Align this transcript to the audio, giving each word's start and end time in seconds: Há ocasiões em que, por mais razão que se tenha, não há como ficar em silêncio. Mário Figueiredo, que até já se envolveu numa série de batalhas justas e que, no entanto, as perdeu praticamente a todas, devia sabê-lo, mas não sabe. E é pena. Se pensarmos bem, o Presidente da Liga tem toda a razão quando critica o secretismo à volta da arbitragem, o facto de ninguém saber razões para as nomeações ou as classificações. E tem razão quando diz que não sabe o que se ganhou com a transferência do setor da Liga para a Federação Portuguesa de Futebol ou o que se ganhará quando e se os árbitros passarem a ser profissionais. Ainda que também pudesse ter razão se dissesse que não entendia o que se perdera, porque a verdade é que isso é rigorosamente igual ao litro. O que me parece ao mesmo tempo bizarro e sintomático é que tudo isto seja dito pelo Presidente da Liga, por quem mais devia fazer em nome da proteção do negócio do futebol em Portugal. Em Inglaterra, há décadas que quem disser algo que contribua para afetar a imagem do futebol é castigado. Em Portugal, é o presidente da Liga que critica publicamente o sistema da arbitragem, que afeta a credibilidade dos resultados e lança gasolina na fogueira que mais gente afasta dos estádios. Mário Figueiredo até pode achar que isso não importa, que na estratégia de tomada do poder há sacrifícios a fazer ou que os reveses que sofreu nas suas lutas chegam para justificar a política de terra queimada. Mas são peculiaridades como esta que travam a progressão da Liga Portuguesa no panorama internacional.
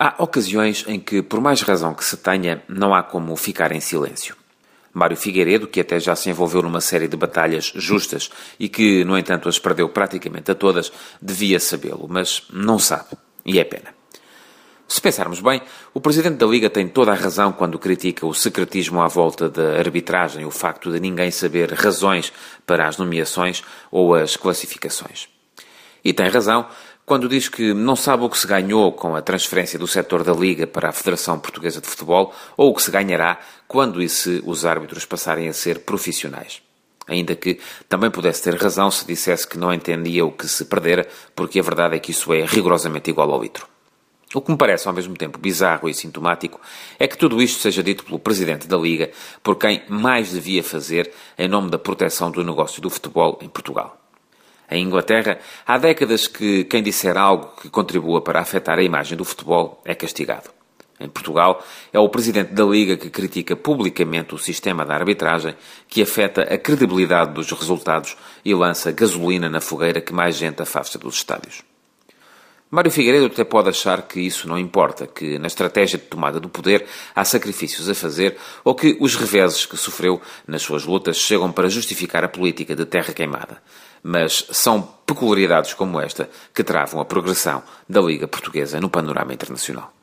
Há 0.00 0.14
ocasiões 0.22 0.84
em 0.86 1.00
que, 1.00 1.20
por 1.22 1.40
mais 1.40 1.60
razão 1.60 1.92
que 1.92 2.04
se 2.04 2.16
tenha, 2.16 2.62
não 2.68 2.94
há 2.94 3.02
como 3.02 3.34
ficar 3.34 3.72
em 3.72 3.80
silêncio. 3.80 4.36
Mário 4.94 5.16
Figueiredo, 5.16 5.66
que 5.66 5.80
até 5.80 5.98
já 5.98 6.14
se 6.14 6.30
envolveu 6.30 6.62
numa 6.62 6.80
série 6.80 7.08
de 7.08 7.16
batalhas 7.16 7.72
justas 7.74 8.30
e 8.60 8.68
que, 8.68 9.02
no 9.02 9.18
entanto, 9.18 9.48
as 9.48 9.58
perdeu 9.58 9.88
praticamente 9.88 10.52
a 10.52 10.54
todas, 10.54 10.92
devia 11.20 11.58
sabê-lo, 11.58 12.06
mas 12.08 12.44
não 12.52 12.78
sabe. 12.78 13.08
E 13.44 13.58
é 13.58 13.64
pena. 13.64 13.92
Se 14.86 15.00
pensarmos 15.00 15.40
bem, 15.40 15.60
o 15.92 16.00
Presidente 16.00 16.36
da 16.36 16.46
Liga 16.46 16.70
tem 16.70 16.86
toda 16.86 17.10
a 17.10 17.16
razão 17.16 17.52
quando 17.52 17.76
critica 17.76 18.24
o 18.24 18.32
secretismo 18.32 19.02
à 19.02 19.08
volta 19.08 19.48
da 19.48 19.80
arbitragem, 19.80 20.44
o 20.46 20.50
facto 20.52 20.92
de 20.92 21.00
ninguém 21.00 21.32
saber 21.32 21.72
razões 21.72 22.32
para 22.64 22.86
as 22.86 22.98
nomeações 22.98 23.64
ou 23.90 24.14
as 24.14 24.36
classificações. 24.36 25.28
E 26.04 26.12
tem 26.12 26.28
razão 26.28 26.68
quando 27.08 27.26
diz 27.26 27.48
que 27.48 27.72
não 27.72 27.96
sabe 27.96 28.22
o 28.22 28.28
que 28.28 28.36
se 28.36 28.46
ganhou 28.46 28.92
com 28.92 29.16
a 29.16 29.22
transferência 29.22 29.78
do 29.78 29.86
setor 29.86 30.22
da 30.22 30.34
Liga 30.34 30.66
para 30.66 30.90
a 30.90 30.92
Federação 30.92 31.40
Portuguesa 31.40 31.80
de 31.80 31.88
Futebol 31.88 32.34
ou 32.54 32.70
o 32.70 32.74
que 32.74 32.82
se 32.82 32.90
ganhará 32.90 33.40
quando 33.66 34.02
e 34.02 34.10
se 34.10 34.42
os 34.44 34.66
árbitros 34.66 35.06
passarem 35.06 35.48
a 35.48 35.54
ser 35.54 35.80
profissionais. 35.80 36.60
Ainda 37.06 37.34
que 37.34 37.58
também 37.88 38.10
pudesse 38.10 38.42
ter 38.42 38.54
razão 38.56 38.90
se 38.90 39.06
dissesse 39.06 39.48
que 39.48 39.56
não 39.56 39.72
entendia 39.72 40.22
o 40.22 40.30
que 40.30 40.46
se 40.46 40.66
perdera, 40.66 41.08
porque 41.34 41.58
a 41.58 41.62
verdade 41.62 41.96
é 41.96 41.98
que 41.98 42.10
isso 42.10 42.30
é 42.34 42.44
rigorosamente 42.44 43.08
igual 43.08 43.32
ao 43.32 43.40
litro. 43.40 43.66
O 44.34 44.42
que 44.42 44.50
me 44.50 44.58
parece 44.58 44.86
ao 44.86 44.92
mesmo 44.92 45.16
tempo 45.16 45.38
bizarro 45.38 45.88
e 45.88 45.94
sintomático 45.94 46.60
é 46.98 47.08
que 47.08 47.16
tudo 47.16 47.40
isto 47.40 47.62
seja 47.62 47.82
dito 47.82 48.04
pelo 48.04 48.18
Presidente 48.18 48.68
da 48.68 48.76
Liga, 48.76 49.10
por 49.42 49.56
quem 49.56 49.82
mais 49.88 50.32
devia 50.32 50.62
fazer 50.62 51.10
em 51.38 51.48
nome 51.48 51.70
da 51.70 51.78
proteção 51.78 52.30
do 52.30 52.44
negócio 52.44 52.82
do 52.82 52.90
futebol 52.90 53.38
em 53.40 53.48
Portugal. 53.48 53.97
Em 54.70 54.84
Inglaterra, 54.84 55.38
há 55.66 55.78
décadas 55.78 56.26
que 56.26 56.64
quem 56.64 56.82
disser 56.82 57.16
algo 57.16 57.54
que 57.60 57.70
contribua 57.70 58.20
para 58.20 58.40
afetar 58.40 58.78
a 58.78 58.82
imagem 58.82 59.16
do 59.16 59.24
futebol 59.24 59.80
é 59.84 59.94
castigado. 59.94 60.50
Em 61.00 61.08
Portugal, 61.08 61.64
é 61.92 61.98
o 61.98 62.08
presidente 62.08 62.52
da 62.52 62.64
Liga 62.64 62.96
que 62.96 63.08
critica 63.08 63.54
publicamente 63.54 64.34
o 64.34 64.38
sistema 64.38 64.84
da 64.84 64.94
arbitragem, 64.94 65.54
que 65.86 66.02
afeta 66.02 66.42
a 66.42 66.58
credibilidade 66.58 67.32
dos 67.32 67.50
resultados 67.52 68.16
e 68.44 68.52
lança 68.52 68.90
gasolina 68.90 69.48
na 69.48 69.60
fogueira 69.60 70.00
que 70.00 70.12
mais 70.12 70.36
gente 70.36 70.60
afasta 70.60 70.98
dos 70.98 71.14
estádios. 71.14 71.67
Mário 72.70 72.90
Figueiredo 72.90 73.26
até 73.26 73.44
pode 73.44 73.70
achar 73.70 74.02
que 74.02 74.20
isso 74.20 74.46
não 74.46 74.58
importa, 74.58 75.06
que 75.06 75.38
na 75.38 75.46
estratégia 75.46 75.98
de 75.98 76.04
tomada 76.04 76.38
do 76.38 76.50
poder 76.50 76.86
há 77.14 77.24
sacrifícios 77.24 77.88
a 77.88 77.94
fazer 77.94 78.36
ou 78.62 78.74
que 78.74 78.96
os 79.00 79.16
reveses 79.16 79.64
que 79.64 79.76
sofreu 79.76 80.20
nas 80.46 80.60
suas 80.60 80.84
lutas 80.84 81.16
chegam 81.16 81.50
para 81.50 81.70
justificar 81.70 82.24
a 82.24 82.28
política 82.28 82.76
de 82.76 82.84
terra 82.84 83.14
queimada. 83.14 83.62
Mas 84.02 84.46
são 84.50 84.82
peculiaridades 85.06 85.72
como 85.72 85.98
esta 85.98 86.28
que 86.54 86.62
travam 86.62 87.00
a 87.00 87.06
progressão 87.06 87.62
da 87.88 88.02
Liga 88.02 88.28
Portuguesa 88.28 88.78
no 88.78 88.90
panorama 88.90 89.32
internacional. 89.32 89.97